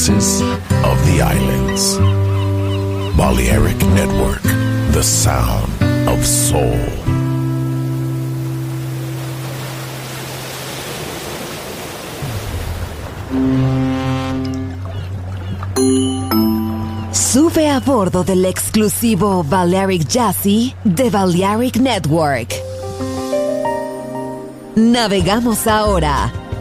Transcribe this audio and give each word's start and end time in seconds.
voices 0.00 0.40
of 0.40 0.96
the 1.06 1.20
islands. 1.20 1.98
Balearic 3.16 3.76
Network, 3.94 4.42
the 4.92 5.02
sound 5.02 5.70
of 6.08 6.24
soul. 6.24 6.78
Sube 17.12 17.68
a 17.68 17.80
bordo 17.80 18.24
del 18.24 18.46
exclusivo 18.46 19.44
Balearic 19.44 20.06
Jazzy 20.08 20.74
de 20.82 21.10
Balearic 21.10 21.76
Network. 21.76 22.54
Navegamos 24.76 25.66
ahora. 25.66 26.39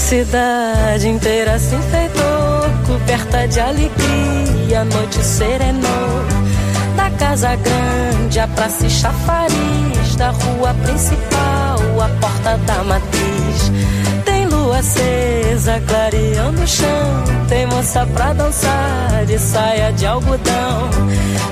Cidade 0.00 1.06
inteira 1.06 1.58
se 1.58 1.74
enfeitou, 1.74 2.62
coberta 2.86 3.46
de 3.46 3.60
alegria, 3.60 4.80
a 4.80 4.84
noite 4.84 5.22
serenou. 5.22 6.24
Da 6.96 7.10
casa 7.10 7.54
grande, 7.56 8.40
a 8.40 8.48
praça 8.48 8.86
e 8.86 8.90
chafariz, 8.90 10.16
da 10.16 10.30
rua 10.30 10.74
principal, 10.82 12.00
a 12.02 12.08
porta 12.20 12.56
da 12.66 12.82
matriz. 12.82 13.70
Tem 14.24 14.46
lua 14.46 14.78
acesa, 14.78 15.80
clareando 15.86 16.62
o 16.62 16.66
chão, 16.66 17.24
tem 17.48 17.66
moça 17.66 18.06
pra 18.14 18.32
dançar 18.32 19.24
de 19.26 19.38
saia 19.38 19.92
de 19.92 20.06
algodão. 20.06 20.90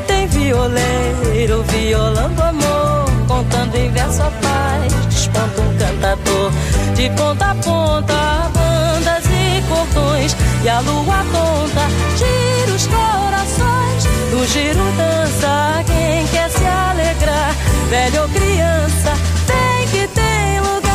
Tem 0.06 0.26
violeiro 0.26 1.62
violando 1.68 2.42
amor, 2.42 3.04
contando 3.28 3.76
em 3.76 3.90
verso 3.90 4.22
a 4.22 4.30
paz, 4.30 4.97
desponta 5.28 5.60
um 5.60 5.76
cantador. 5.76 6.52
De 6.94 7.10
ponta 7.10 7.50
a 7.50 7.54
ponta, 7.54 8.50
bandas 8.52 9.24
e 9.26 9.62
cordões, 9.68 10.36
e 10.64 10.68
a 10.68 10.80
lua 10.80 11.24
conta, 11.32 11.88
gira 12.16 12.72
os 12.74 12.86
corações. 12.86 14.04
Do 14.30 14.46
giro 14.46 14.84
dança 14.96 15.84
quem 15.86 16.26
quer 16.28 16.50
se 16.50 16.64
alegrar, 16.64 17.54
velho 17.88 18.22
ou 18.22 18.28
criança, 18.28 19.12
tem 19.46 19.88
que 19.88 20.08
ter 20.08 20.60
lugar. 20.60 20.88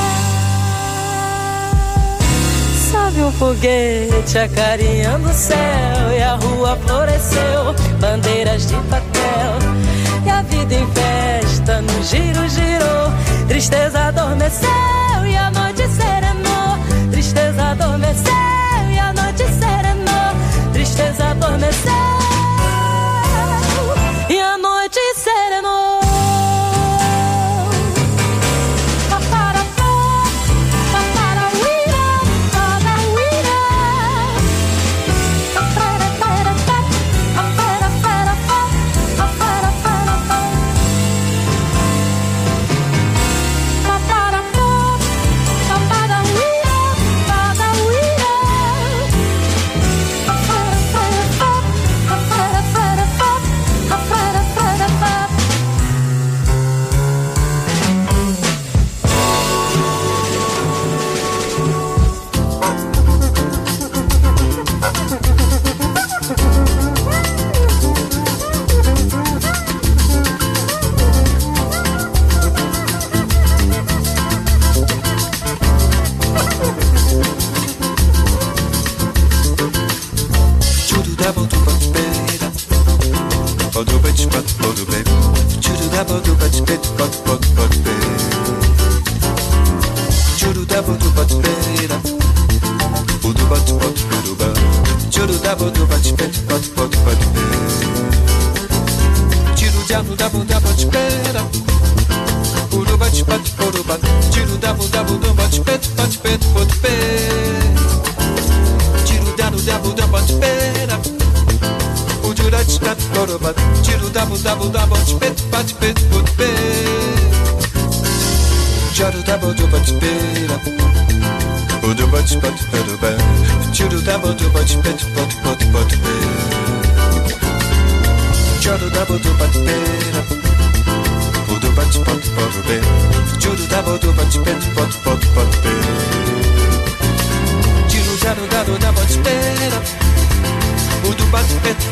Sobe 2.91 3.21
um 3.21 3.31
foguete 3.31 4.37
acarinhando 4.37 5.29
o 5.29 5.33
céu 5.33 6.11
e 6.17 6.21
a 6.21 6.35
rua 6.35 6.77
floresceu, 6.85 7.73
bandeiras 7.99 8.67
de 8.67 8.75
papel. 8.75 9.62
A 10.33 10.41
vida 10.43 10.73
em 10.73 10.87
festa 10.87 11.81
no 11.81 12.03
giro 12.03 12.49
girou, 12.49 13.11
tristeza 13.47 13.99
adormeceu 14.07 15.25
e 15.27 15.37
a 15.37 15.51
noite 15.51 15.87
serenou. 15.87 17.11
Tristeza 17.11 17.63
adormeceu 17.63 18.33
e 18.91 18.99
a 18.99 19.13
noite 19.13 19.43
serenou. 19.43 20.73
Tristeza 20.73 21.25
adormeceu 21.25 22.32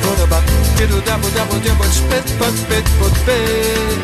Podoba 0.03 0.39
Diddle 0.77 1.01
dabble 1.01 1.29
dabble 1.35 1.59
dabble 1.59 1.91
spit 1.91 2.25
but 2.39 2.53
spit 2.55 2.85
but 2.99 3.13
spit 3.19 3.99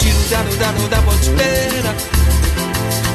Diddle 0.00 0.26
dabble 0.30 0.56
dabble 0.62 0.88
dabble 0.88 1.18
spit 1.26 1.84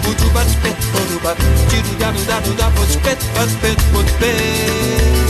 Budu 0.03 0.27
but 0.33 0.47
spit 0.47 0.77
Podoba 0.91 1.31
Diddle 1.69 1.95
dabble 1.99 2.25
dabble 2.25 2.55
dabble 2.55 2.86
spit 2.86 3.19
but 3.36 3.49
spit 3.49 3.79
but 3.93 4.07
spit 4.07 5.22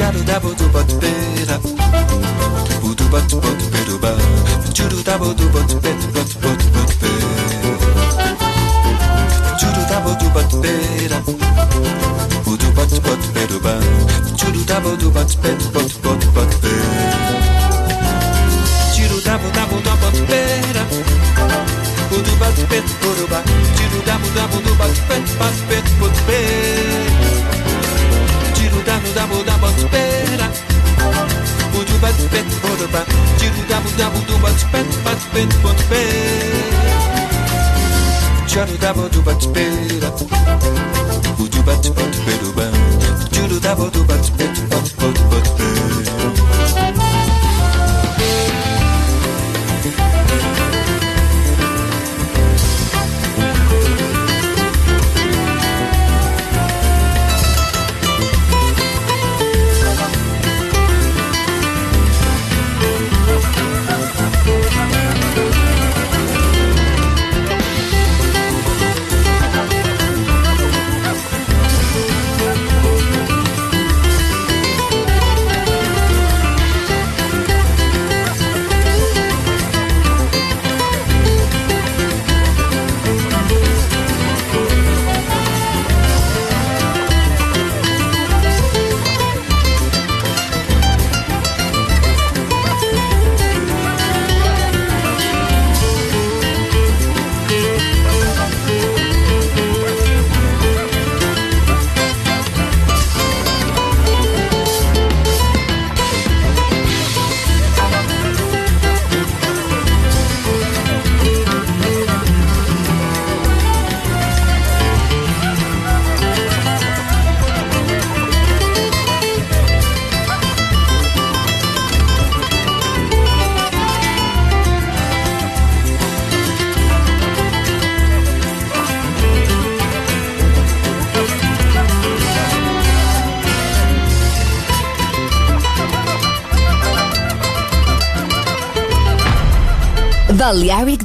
jaru 0.00 0.22
dabu 0.26 0.54
du 0.58 0.66
bot 0.72 0.90
bera, 1.00 1.56
budu 2.82 3.04
bot 3.12 3.30
bot 3.42 3.60
beruba, 3.72 4.12
juru 4.72 5.02
dabu 5.04 5.34
do 5.34 5.44
bot 5.52 5.70
bera. 5.82 5.89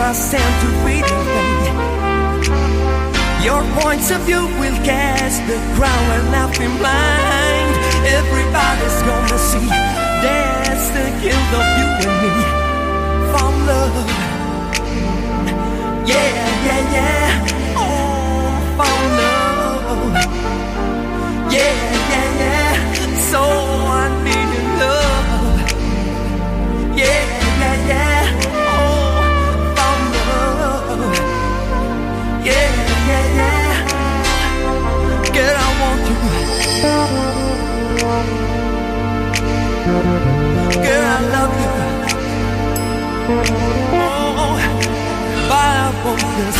Take 0.00 0.06
my 0.06 0.12
stand 0.12 0.54
to 0.60 0.68
freedom. 0.82 1.26
Your 3.42 3.62
points 3.80 4.10
of 4.10 4.20
view 4.22 4.44
will 4.58 4.78
cast 4.84 5.46
the 5.46 5.58
crown 5.76 6.04
and 6.16 6.52
been 6.58 6.76
blind. 6.78 7.74
Everybody's 8.06 9.02
gonna 9.02 9.38
see 9.38 9.68
that's 10.22 10.88
the 10.96 11.06
guilt 11.22 11.52
of 11.60 11.66
you 11.78 11.88
and 12.06 12.16
me. 12.22 12.32
From 13.32 13.54
love. 13.66 14.08
Yeah, 16.06 16.30
yeah, 16.66 16.94
yeah. 16.96 17.76
Oh, 17.76 18.50
from 18.76 19.02
love. 19.20 20.12
Yeah, 21.52 21.74
yeah, 22.12 22.40
yeah. 22.42 22.72
So 23.30 23.40
I 23.40 24.06
need 24.24 24.48
your 24.56 24.68
love. 24.82 25.58
Yeah. 26.98 27.39
Oh, 43.32 44.56
but 45.48 45.74
I 45.76 45.92
want 46.04 46.22
you 46.38 46.50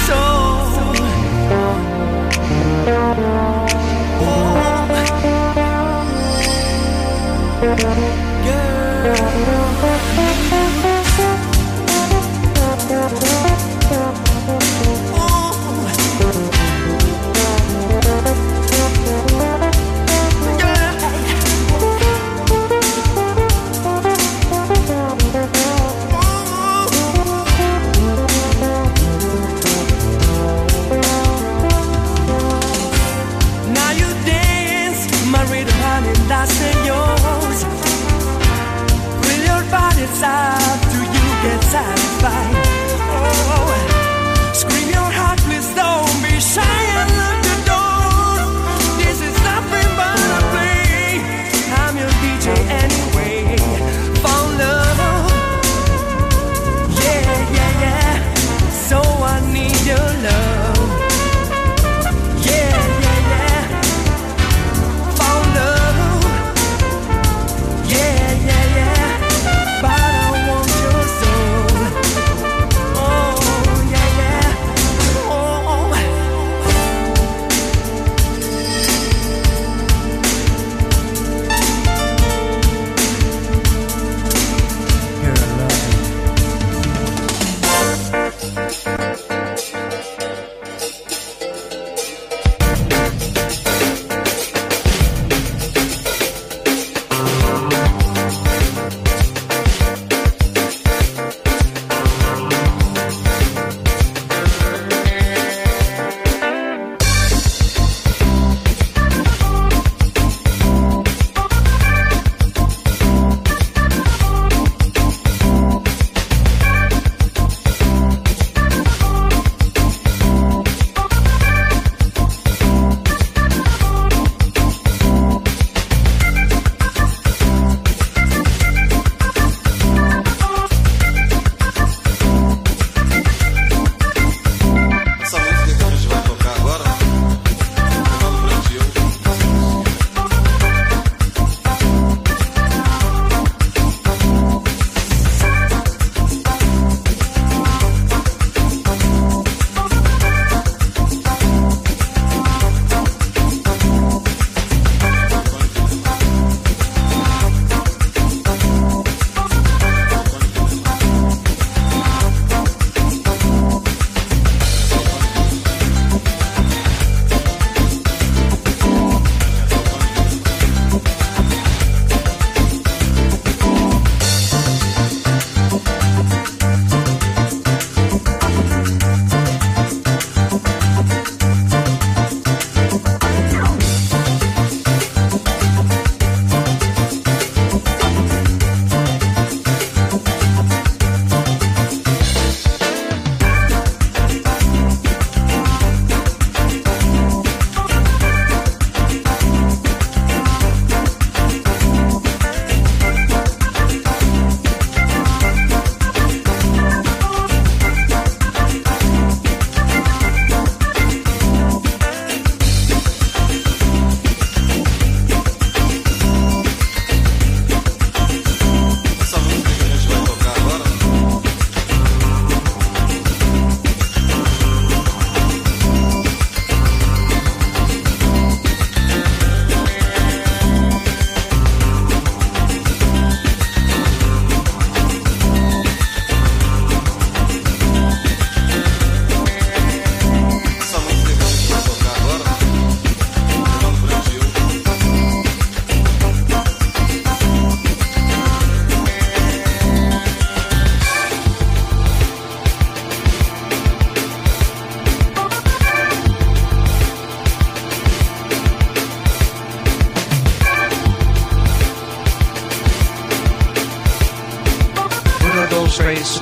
do 265.51 265.57
noodle 265.57 265.87
race. 266.05 266.41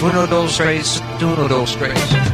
Do 0.00 0.12
noodle 0.12 0.48
race. 0.58 1.00
Do 1.18 1.36
noodle 1.36 1.66
race. 1.80 2.29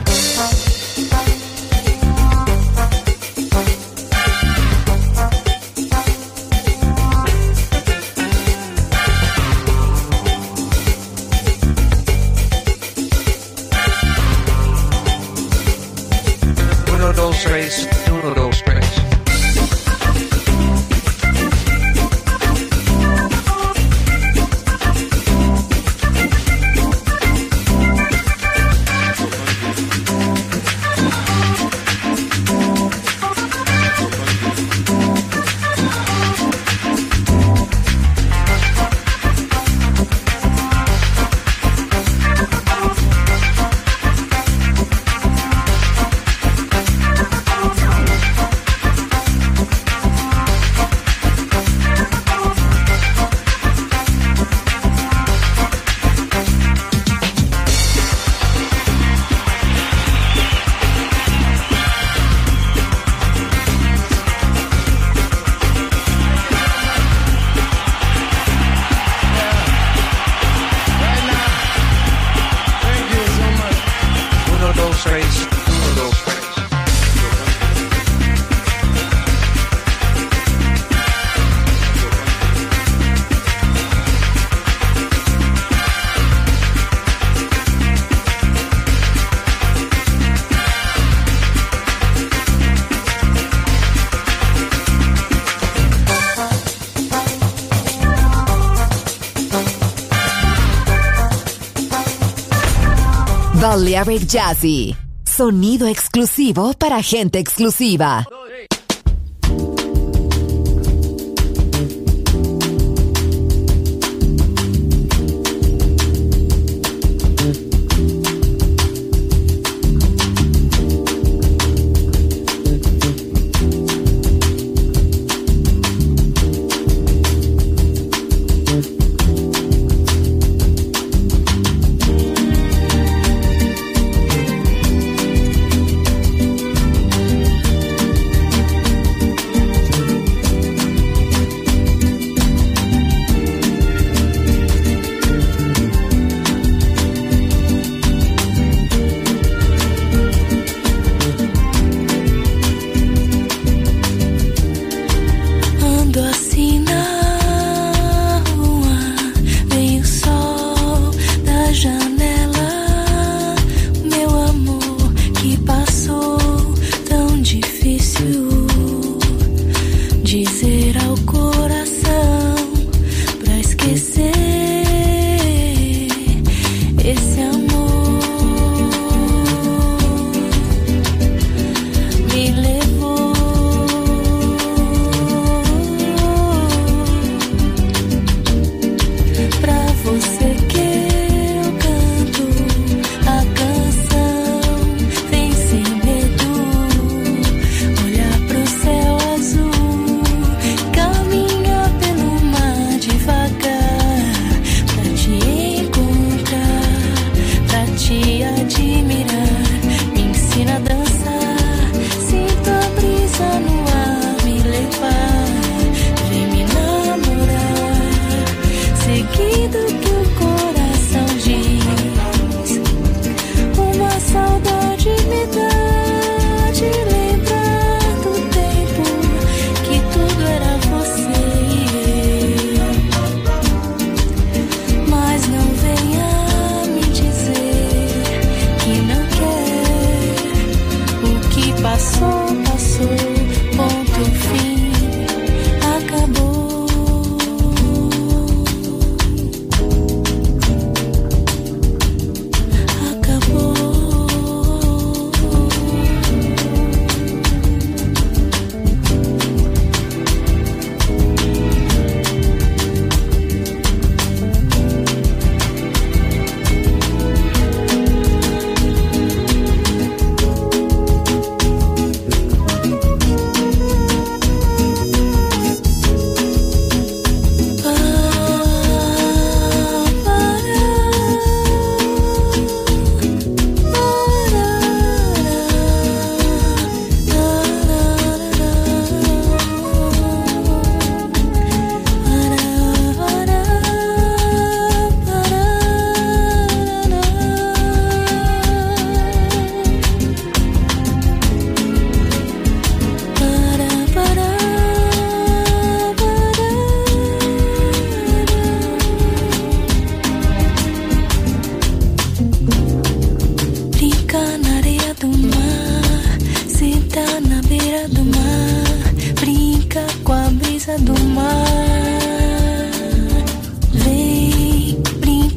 Jazzy. 104.14 104.94
Sonido 105.24 105.88
exclusivo 105.88 106.72
para 106.74 107.02
gente 107.02 107.40
exclusiva. 107.40 108.24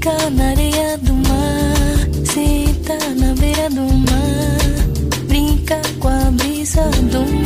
Fica 0.10 0.30
na 0.32 0.50
areia 0.50 0.98
do 0.98 1.14
mar, 1.14 2.26
senta 2.26 2.98
na 3.16 3.34
beira 3.36 3.70
do 3.70 3.82
mar, 3.82 5.28
brinca 5.28 5.80
com 6.00 6.08
a 6.08 6.32
brisa 6.32 6.82
do 7.12 7.20
mar. 7.20 7.39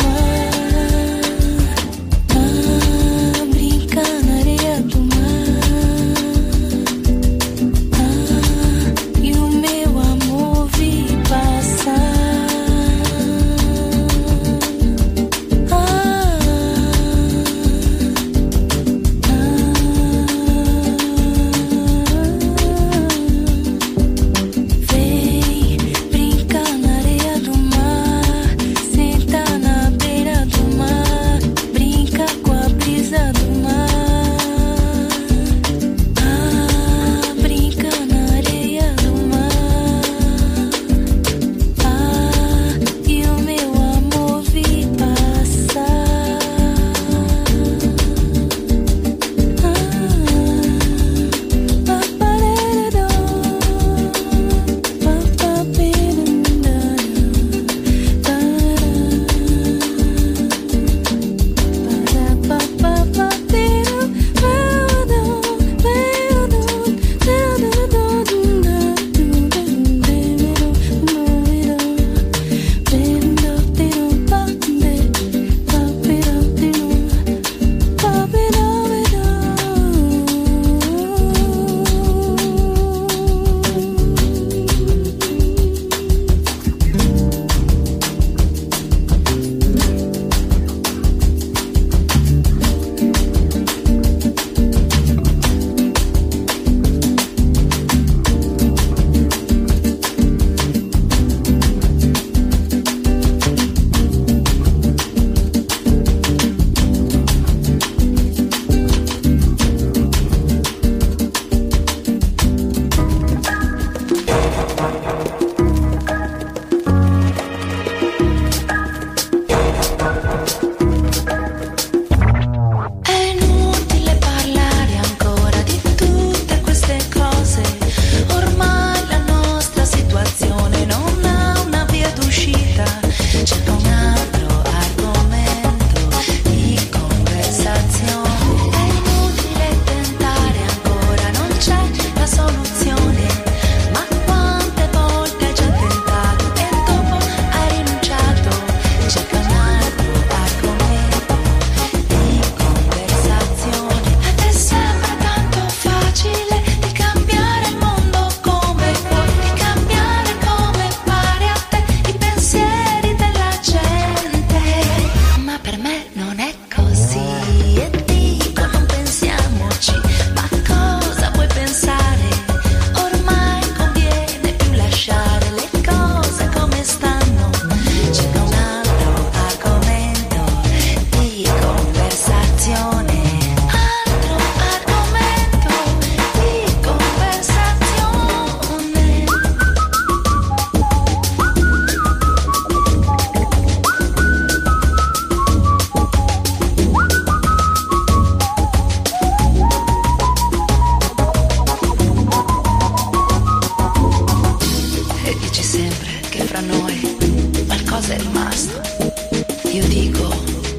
dico, 210.03 210.27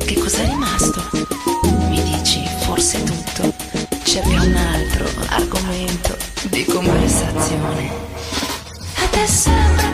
che 0.05 0.14
cos'è 0.14 0.47
rimasto? 0.47 1.03
Mi 1.89 2.03
dici, 2.03 2.43
forse 2.61 3.03
tutto. 3.03 3.55
C'è 4.03 4.20
più 4.20 4.33
un 4.33 4.55
altro 4.55 5.07
argomento 5.29 6.16
di 6.43 6.64
conversazione. 6.64 7.91
A 8.97 9.07
te 9.11 9.27
sembra 9.27 9.94